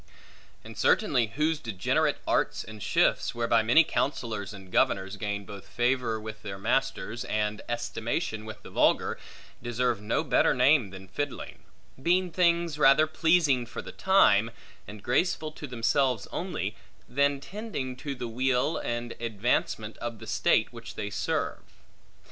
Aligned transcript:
And 0.63 0.75
certainly 0.75 1.27
whose 1.35 1.59
degenerate 1.59 2.17
arts 2.27 2.63
and 2.63 2.81
shifts, 2.81 3.35
whereby 3.35 3.61
many 3.61 3.83
counsellors 3.83 4.51
and 4.51 4.71
governors 4.71 5.15
gain 5.15 5.45
both 5.45 5.67
favor 5.67 6.19
with 6.19 6.41
their 6.41 6.57
masters, 6.57 7.23
and 7.25 7.61
estimation 7.69 8.43
with 8.45 8.63
the 8.63 8.71
vulgar, 8.71 9.19
deserve 9.61 10.01
no 10.01 10.23
better 10.23 10.55
name 10.55 10.89
than 10.89 11.07
fiddling; 11.07 11.59
being 12.01 12.31
things 12.31 12.79
rather 12.79 13.05
pleasing 13.05 13.67
for 13.67 13.83
the 13.83 13.91
time, 13.91 14.49
and 14.87 15.03
graceful 15.03 15.51
to 15.51 15.67
themselves 15.67 16.27
only, 16.31 16.75
than 17.07 17.39
tending 17.39 17.95
to 17.97 18.15
the 18.15 18.27
weal 18.27 18.77
and 18.79 19.11
advancement 19.19 19.97
of 19.97 20.17
the 20.17 20.25
state 20.25 20.73
which 20.73 20.95
they 20.95 21.11
serve. 21.11 21.61